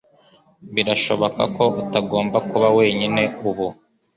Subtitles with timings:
[0.73, 3.67] Birashoboka ko utagomba kuba wenyine ubu